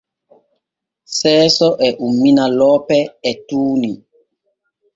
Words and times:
Seeso 1.17 1.69
e 1.87 1.89
ummina 2.05 2.45
loope 2.57 2.99
e 3.29 3.31
tuuni. 3.47 3.91